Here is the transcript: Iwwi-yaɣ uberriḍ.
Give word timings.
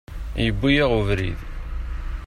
Iwwi-yaɣ 0.45 0.91
uberriḍ. 0.99 1.39